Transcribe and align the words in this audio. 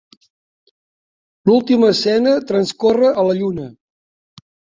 L'última 1.49 1.89
escena 1.97 2.33
transcorre 2.53 3.11
a 3.11 3.27
la 3.29 3.37
Lluna. 3.43 3.69